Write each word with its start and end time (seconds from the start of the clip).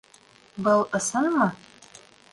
Был 0.67 0.81
ысынмы? 1.01 1.51